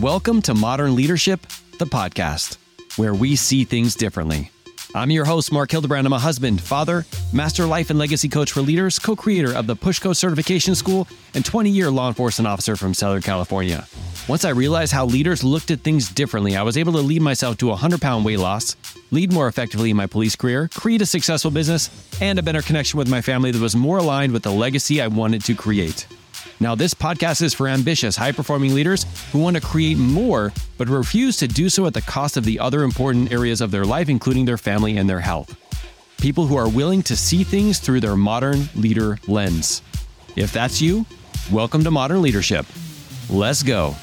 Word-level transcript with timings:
Welcome 0.00 0.42
to 0.42 0.52
Modern 0.52 0.94
Leadership, 0.94 1.46
the 1.78 1.86
podcast, 1.86 2.58
where 2.98 3.14
we 3.14 3.34
see 3.34 3.64
things 3.64 3.94
differently. 3.94 4.50
I'm 4.94 5.10
your 5.10 5.24
host, 5.24 5.50
Mark 5.50 5.70
Hildebrand. 5.70 6.06
I'm 6.06 6.12
a 6.12 6.18
husband, 6.18 6.60
father, 6.60 7.06
master 7.32 7.64
life 7.64 7.88
and 7.88 7.98
legacy 7.98 8.28
coach 8.28 8.52
for 8.52 8.60
leaders, 8.60 8.98
co 8.98 9.16
creator 9.16 9.54
of 9.54 9.66
the 9.66 9.74
Pushco 9.74 10.14
Certification 10.14 10.74
School, 10.74 11.08
and 11.32 11.46
20 11.46 11.70
year 11.70 11.90
law 11.90 12.08
enforcement 12.08 12.46
officer 12.46 12.76
from 12.76 12.92
Southern 12.92 13.22
California. 13.22 13.86
Once 14.28 14.44
I 14.44 14.50
realized 14.50 14.92
how 14.92 15.06
leaders 15.06 15.42
looked 15.42 15.70
at 15.70 15.80
things 15.80 16.10
differently, 16.10 16.56
I 16.56 16.62
was 16.62 16.76
able 16.76 16.92
to 16.92 16.98
lead 16.98 17.22
myself 17.22 17.56
to 17.58 17.68
a 17.68 17.70
100 17.70 17.98
pound 17.98 18.26
weight 18.26 18.38
loss, 18.38 18.76
lead 19.10 19.32
more 19.32 19.48
effectively 19.48 19.88
in 19.88 19.96
my 19.96 20.06
police 20.06 20.36
career, 20.36 20.68
create 20.74 21.00
a 21.00 21.06
successful 21.06 21.50
business, 21.50 21.88
and 22.20 22.38
a 22.38 22.42
better 22.42 22.60
connection 22.60 22.98
with 22.98 23.08
my 23.08 23.22
family 23.22 23.50
that 23.50 23.62
was 23.62 23.74
more 23.74 23.96
aligned 23.96 24.34
with 24.34 24.42
the 24.42 24.52
legacy 24.52 25.00
I 25.00 25.06
wanted 25.06 25.42
to 25.44 25.54
create. 25.54 26.06
Now, 26.58 26.74
this 26.74 26.94
podcast 26.94 27.42
is 27.42 27.52
for 27.52 27.68
ambitious, 27.68 28.16
high 28.16 28.32
performing 28.32 28.74
leaders 28.74 29.04
who 29.30 29.40
want 29.40 29.56
to 29.56 29.62
create 29.62 29.98
more, 29.98 30.54
but 30.78 30.88
refuse 30.88 31.36
to 31.38 31.46
do 31.46 31.68
so 31.68 31.86
at 31.86 31.92
the 31.92 32.00
cost 32.00 32.38
of 32.38 32.44
the 32.44 32.58
other 32.58 32.82
important 32.82 33.30
areas 33.30 33.60
of 33.60 33.70
their 33.70 33.84
life, 33.84 34.08
including 34.08 34.46
their 34.46 34.56
family 34.56 34.96
and 34.96 35.08
their 35.08 35.20
health. 35.20 35.54
People 36.18 36.46
who 36.46 36.56
are 36.56 36.68
willing 36.68 37.02
to 37.02 37.14
see 37.14 37.44
things 37.44 37.78
through 37.78 38.00
their 38.00 38.16
modern 38.16 38.70
leader 38.74 39.18
lens. 39.28 39.82
If 40.34 40.50
that's 40.50 40.80
you, 40.80 41.04
welcome 41.52 41.84
to 41.84 41.90
Modern 41.90 42.22
Leadership. 42.22 42.64
Let's 43.28 43.62
go. 43.62 43.94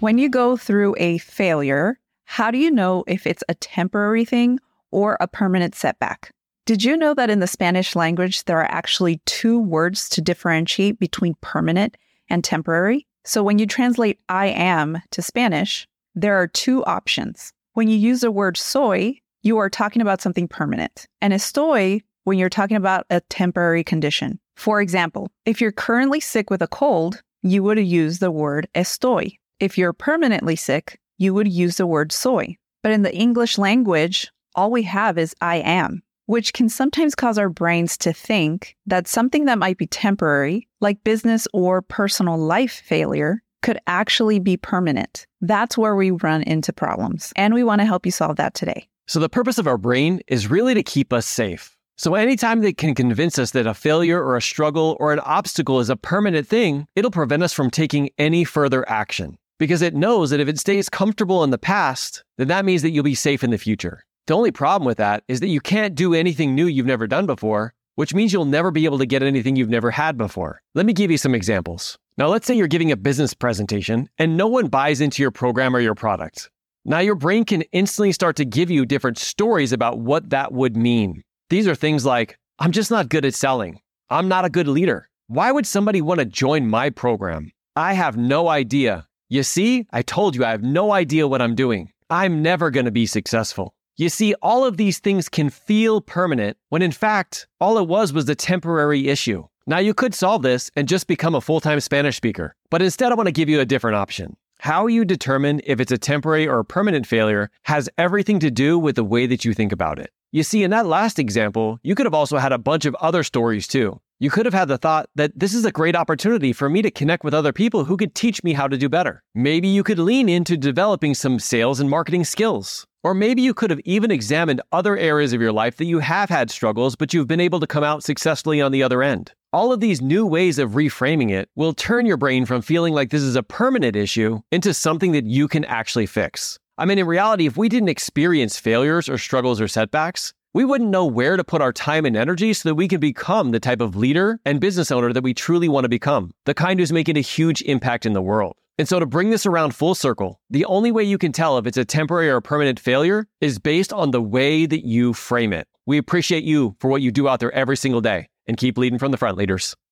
When 0.00 0.16
you 0.16 0.30
go 0.30 0.56
through 0.56 0.94
a 0.98 1.18
failure, 1.18 1.98
how 2.24 2.50
do 2.50 2.56
you 2.56 2.70
know 2.70 3.04
if 3.06 3.26
it's 3.26 3.44
a 3.46 3.54
temporary 3.54 4.24
thing 4.24 4.58
or 4.90 5.18
a 5.20 5.28
permanent 5.28 5.74
setback? 5.74 6.32
Did 6.64 6.84
you 6.84 6.96
know 6.96 7.12
that 7.14 7.28
in 7.28 7.40
the 7.40 7.48
Spanish 7.48 7.96
language, 7.96 8.44
there 8.44 8.60
are 8.60 8.70
actually 8.70 9.20
two 9.26 9.58
words 9.58 10.08
to 10.10 10.20
differentiate 10.20 11.00
between 11.00 11.34
permanent 11.40 11.96
and 12.30 12.44
temporary? 12.44 13.04
So 13.24 13.42
when 13.42 13.58
you 13.58 13.66
translate 13.66 14.20
I 14.28 14.46
am 14.46 15.02
to 15.10 15.22
Spanish, 15.22 15.88
there 16.14 16.36
are 16.36 16.46
two 16.46 16.84
options. 16.84 17.52
When 17.72 17.88
you 17.88 17.96
use 17.96 18.20
the 18.20 18.30
word 18.30 18.56
soy, 18.56 19.18
you 19.42 19.58
are 19.58 19.68
talking 19.68 20.02
about 20.02 20.22
something 20.22 20.46
permanent, 20.46 21.08
and 21.20 21.32
estoy 21.32 22.00
when 22.22 22.38
you're 22.38 22.48
talking 22.48 22.76
about 22.76 23.06
a 23.10 23.20
temporary 23.22 23.82
condition. 23.82 24.38
For 24.54 24.80
example, 24.80 25.32
if 25.44 25.60
you're 25.60 25.72
currently 25.72 26.20
sick 26.20 26.48
with 26.48 26.62
a 26.62 26.68
cold, 26.68 27.22
you 27.42 27.64
would 27.64 27.80
use 27.80 28.20
the 28.20 28.30
word 28.30 28.68
estoy. 28.76 29.36
If 29.58 29.76
you're 29.76 29.92
permanently 29.92 30.54
sick, 30.54 31.00
you 31.18 31.34
would 31.34 31.52
use 31.52 31.78
the 31.78 31.88
word 31.88 32.12
soy. 32.12 32.56
But 32.84 32.92
in 32.92 33.02
the 33.02 33.14
English 33.14 33.58
language, 33.58 34.30
all 34.54 34.70
we 34.70 34.84
have 34.84 35.18
is 35.18 35.34
I 35.40 35.56
am 35.56 36.04
which 36.32 36.54
can 36.54 36.66
sometimes 36.66 37.14
cause 37.14 37.36
our 37.36 37.50
brains 37.50 37.98
to 37.98 38.10
think 38.10 38.74
that 38.86 39.06
something 39.06 39.44
that 39.44 39.58
might 39.58 39.76
be 39.76 39.86
temporary, 39.86 40.66
like 40.80 41.04
business 41.04 41.46
or 41.52 41.82
personal 41.82 42.38
life 42.38 42.82
failure, 42.86 43.42
could 43.60 43.78
actually 43.86 44.38
be 44.38 44.56
permanent. 44.56 45.26
That's 45.42 45.76
where 45.76 45.94
we 45.94 46.10
run 46.10 46.42
into 46.44 46.72
problems. 46.72 47.34
And 47.36 47.52
we 47.52 47.62
want 47.62 47.82
to 47.82 47.84
help 47.84 48.06
you 48.06 48.12
solve 48.12 48.36
that 48.36 48.54
today. 48.54 48.88
So, 49.06 49.20
the 49.20 49.28
purpose 49.28 49.58
of 49.58 49.66
our 49.66 49.76
brain 49.76 50.22
is 50.26 50.50
really 50.50 50.72
to 50.72 50.82
keep 50.82 51.12
us 51.12 51.26
safe. 51.26 51.76
So, 51.98 52.14
anytime 52.14 52.62
they 52.62 52.72
can 52.72 52.94
convince 52.94 53.38
us 53.38 53.50
that 53.50 53.66
a 53.66 53.74
failure 53.74 54.18
or 54.18 54.38
a 54.38 54.42
struggle 54.42 54.96
or 54.98 55.12
an 55.12 55.20
obstacle 55.20 55.80
is 55.80 55.90
a 55.90 55.96
permanent 55.96 56.48
thing, 56.48 56.86
it'll 56.96 57.10
prevent 57.10 57.42
us 57.42 57.52
from 57.52 57.70
taking 57.70 58.08
any 58.16 58.44
further 58.44 58.88
action 58.88 59.36
because 59.58 59.82
it 59.82 59.94
knows 59.94 60.30
that 60.30 60.40
if 60.40 60.48
it 60.48 60.58
stays 60.58 60.88
comfortable 60.88 61.44
in 61.44 61.50
the 61.50 61.58
past, 61.58 62.24
then 62.38 62.48
that 62.48 62.64
means 62.64 62.80
that 62.80 62.90
you'll 62.90 63.04
be 63.04 63.14
safe 63.14 63.44
in 63.44 63.50
the 63.50 63.58
future. 63.58 64.02
The 64.26 64.36
only 64.36 64.52
problem 64.52 64.86
with 64.86 64.98
that 64.98 65.24
is 65.26 65.40
that 65.40 65.48
you 65.48 65.60
can't 65.60 65.96
do 65.96 66.14
anything 66.14 66.54
new 66.54 66.66
you've 66.66 66.86
never 66.86 67.08
done 67.08 67.26
before, 67.26 67.74
which 67.96 68.14
means 68.14 68.32
you'll 68.32 68.44
never 68.44 68.70
be 68.70 68.84
able 68.84 68.98
to 68.98 69.06
get 69.06 69.22
anything 69.22 69.56
you've 69.56 69.68
never 69.68 69.90
had 69.90 70.16
before. 70.16 70.62
Let 70.74 70.86
me 70.86 70.92
give 70.92 71.10
you 71.10 71.18
some 71.18 71.34
examples. 71.34 71.98
Now, 72.16 72.28
let's 72.28 72.46
say 72.46 72.54
you're 72.54 72.68
giving 72.68 72.92
a 72.92 72.96
business 72.96 73.34
presentation 73.34 74.08
and 74.18 74.36
no 74.36 74.46
one 74.46 74.68
buys 74.68 75.00
into 75.00 75.22
your 75.22 75.32
program 75.32 75.74
or 75.74 75.80
your 75.80 75.96
product. 75.96 76.50
Now, 76.84 77.00
your 77.00 77.14
brain 77.16 77.44
can 77.44 77.62
instantly 77.72 78.12
start 78.12 78.36
to 78.36 78.44
give 78.44 78.70
you 78.70 78.86
different 78.86 79.18
stories 79.18 79.72
about 79.72 79.98
what 79.98 80.30
that 80.30 80.52
would 80.52 80.76
mean. 80.76 81.22
These 81.50 81.66
are 81.66 81.74
things 81.74 82.04
like, 82.04 82.38
I'm 82.58 82.72
just 82.72 82.90
not 82.90 83.08
good 83.08 83.24
at 83.24 83.34
selling. 83.34 83.80
I'm 84.08 84.28
not 84.28 84.44
a 84.44 84.50
good 84.50 84.68
leader. 84.68 85.08
Why 85.26 85.50
would 85.50 85.66
somebody 85.66 86.00
want 86.00 86.20
to 86.20 86.26
join 86.26 86.68
my 86.68 86.90
program? 86.90 87.50
I 87.74 87.94
have 87.94 88.16
no 88.16 88.48
idea. 88.48 89.06
You 89.28 89.42
see, 89.42 89.86
I 89.90 90.02
told 90.02 90.36
you 90.36 90.44
I 90.44 90.50
have 90.50 90.62
no 90.62 90.92
idea 90.92 91.26
what 91.26 91.42
I'm 91.42 91.54
doing. 91.54 91.90
I'm 92.10 92.42
never 92.42 92.70
going 92.70 92.84
to 92.84 92.90
be 92.92 93.06
successful. 93.06 93.74
You 93.96 94.08
see, 94.08 94.34
all 94.40 94.64
of 94.64 94.78
these 94.78 94.98
things 95.00 95.28
can 95.28 95.50
feel 95.50 96.00
permanent 96.00 96.56
when 96.70 96.80
in 96.82 96.92
fact, 96.92 97.46
all 97.60 97.76
it 97.78 97.86
was 97.86 98.12
was 98.12 98.28
a 98.28 98.34
temporary 98.34 99.08
issue. 99.08 99.46
Now, 99.66 99.78
you 99.78 99.94
could 99.94 100.14
solve 100.14 100.42
this 100.42 100.70
and 100.74 100.88
just 100.88 101.06
become 101.06 101.34
a 101.34 101.40
full 101.40 101.60
time 101.60 101.78
Spanish 101.80 102.16
speaker, 102.16 102.56
but 102.70 102.82
instead, 102.82 103.12
I 103.12 103.14
want 103.14 103.26
to 103.28 103.32
give 103.32 103.48
you 103.48 103.60
a 103.60 103.66
different 103.66 103.96
option. 103.96 104.36
How 104.60 104.86
you 104.86 105.04
determine 105.04 105.60
if 105.64 105.78
it's 105.80 105.92
a 105.92 105.98
temporary 105.98 106.48
or 106.48 106.60
a 106.60 106.64
permanent 106.64 107.06
failure 107.06 107.50
has 107.64 107.90
everything 107.98 108.38
to 108.40 108.50
do 108.50 108.78
with 108.78 108.96
the 108.96 109.04
way 109.04 109.26
that 109.26 109.44
you 109.44 109.54
think 109.54 109.72
about 109.72 109.98
it. 109.98 110.10
You 110.30 110.42
see, 110.42 110.62
in 110.62 110.70
that 110.70 110.86
last 110.86 111.18
example, 111.18 111.78
you 111.82 111.94
could 111.94 112.06
have 112.06 112.14
also 112.14 112.38
had 112.38 112.52
a 112.52 112.58
bunch 112.58 112.86
of 112.86 112.94
other 112.94 113.22
stories 113.22 113.68
too. 113.68 114.00
You 114.18 114.30
could 114.30 114.46
have 114.46 114.54
had 114.54 114.68
the 114.68 114.78
thought 114.78 115.10
that 115.16 115.38
this 115.38 115.52
is 115.52 115.64
a 115.64 115.72
great 115.72 115.96
opportunity 115.96 116.52
for 116.52 116.70
me 116.70 116.80
to 116.80 116.90
connect 116.90 117.24
with 117.24 117.34
other 117.34 117.52
people 117.52 117.84
who 117.84 117.96
could 117.96 118.14
teach 118.14 118.42
me 118.42 118.52
how 118.52 118.68
to 118.68 118.78
do 118.78 118.88
better. 118.88 119.22
Maybe 119.34 119.68
you 119.68 119.82
could 119.82 119.98
lean 119.98 120.28
into 120.28 120.56
developing 120.56 121.14
some 121.14 121.38
sales 121.38 121.80
and 121.80 121.90
marketing 121.90 122.24
skills. 122.24 122.86
Or 123.04 123.14
maybe 123.14 123.42
you 123.42 123.52
could 123.52 123.70
have 123.70 123.80
even 123.84 124.12
examined 124.12 124.60
other 124.70 124.96
areas 124.96 125.32
of 125.32 125.40
your 125.40 125.52
life 125.52 125.76
that 125.76 125.86
you 125.86 125.98
have 125.98 126.30
had 126.30 126.50
struggles, 126.50 126.94
but 126.94 127.12
you've 127.12 127.26
been 127.26 127.40
able 127.40 127.58
to 127.58 127.66
come 127.66 127.82
out 127.82 128.04
successfully 128.04 128.60
on 128.60 128.70
the 128.70 128.82
other 128.82 129.02
end. 129.02 129.32
All 129.52 129.72
of 129.72 129.80
these 129.80 130.00
new 130.00 130.24
ways 130.24 130.58
of 130.58 130.70
reframing 130.70 131.30
it 131.30 131.48
will 131.56 131.74
turn 131.74 132.06
your 132.06 132.16
brain 132.16 132.46
from 132.46 132.62
feeling 132.62 132.94
like 132.94 133.10
this 133.10 133.22
is 133.22 133.34
a 133.34 133.42
permanent 133.42 133.96
issue 133.96 134.40
into 134.52 134.72
something 134.72 135.12
that 135.12 135.26
you 135.26 135.48
can 135.48 135.64
actually 135.64 136.06
fix. 136.06 136.58
I 136.78 136.84
mean, 136.84 136.98
in 136.98 137.06
reality, 137.06 137.46
if 137.46 137.56
we 137.56 137.68
didn't 137.68 137.88
experience 137.88 138.58
failures 138.58 139.08
or 139.08 139.18
struggles 139.18 139.60
or 139.60 139.66
setbacks, 139.66 140.32
we 140.54 140.64
wouldn't 140.64 140.90
know 140.90 141.04
where 141.04 141.36
to 141.36 141.44
put 141.44 141.60
our 141.60 141.72
time 141.72 142.06
and 142.06 142.16
energy 142.16 142.52
so 142.52 142.68
that 142.68 142.74
we 142.76 142.86
can 142.86 143.00
become 143.00 143.50
the 143.50 143.60
type 143.60 143.80
of 143.80 143.96
leader 143.96 144.38
and 144.44 144.60
business 144.60 144.92
owner 144.92 145.12
that 145.12 145.24
we 145.24 145.34
truly 145.34 145.68
want 145.68 145.84
to 145.84 145.88
become, 145.88 146.30
the 146.44 146.54
kind 146.54 146.78
who's 146.78 146.92
making 146.92 147.16
a 147.16 147.20
huge 147.20 147.62
impact 147.62 148.06
in 148.06 148.12
the 148.12 148.22
world. 148.22 148.56
And 148.78 148.88
so, 148.88 148.98
to 148.98 149.06
bring 149.06 149.30
this 149.30 149.44
around 149.44 149.74
full 149.74 149.94
circle, 149.94 150.40
the 150.48 150.64
only 150.64 150.90
way 150.90 151.04
you 151.04 151.18
can 151.18 151.32
tell 151.32 151.58
if 151.58 151.66
it's 151.66 151.76
a 151.76 151.84
temporary 151.84 152.30
or 152.30 152.40
permanent 152.40 152.80
failure 152.80 153.26
is 153.40 153.58
based 153.58 153.92
on 153.92 154.10
the 154.10 154.22
way 154.22 154.66
that 154.66 154.86
you 154.86 155.12
frame 155.12 155.52
it. 155.52 155.68
We 155.86 155.98
appreciate 155.98 156.44
you 156.44 156.74
for 156.80 156.88
what 156.88 157.02
you 157.02 157.10
do 157.10 157.28
out 157.28 157.40
there 157.40 157.52
every 157.52 157.76
single 157.76 158.00
day 158.00 158.28
and 158.46 158.56
keep 158.56 158.78
leading 158.78 158.98
from 158.98 159.12
the 159.12 159.18
front, 159.18 159.36
leaders. 159.36 159.76